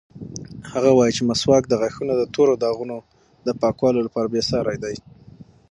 [0.71, 2.97] هغه وایي چې مسواک د غاښونو د تورو داغونو
[3.45, 4.95] د پاکولو لپاره بېساری دی.